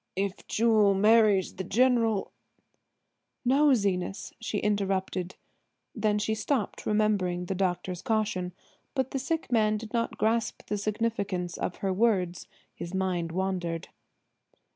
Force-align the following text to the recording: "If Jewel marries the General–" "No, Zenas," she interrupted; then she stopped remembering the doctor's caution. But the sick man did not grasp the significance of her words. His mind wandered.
"If 0.15 0.47
Jewel 0.47 0.95
marries 0.95 1.57
the 1.57 1.63
General–" 1.63 2.31
"No, 3.45 3.75
Zenas," 3.75 4.33
she 4.41 4.57
interrupted; 4.57 5.35
then 5.93 6.17
she 6.17 6.33
stopped 6.33 6.87
remembering 6.87 7.45
the 7.45 7.53
doctor's 7.53 8.01
caution. 8.01 8.51
But 8.95 9.11
the 9.11 9.19
sick 9.19 9.51
man 9.51 9.77
did 9.77 9.93
not 9.93 10.17
grasp 10.17 10.65
the 10.65 10.79
significance 10.79 11.55
of 11.55 11.75
her 11.85 11.93
words. 11.93 12.47
His 12.73 12.95
mind 12.95 13.31
wandered. 13.31 13.89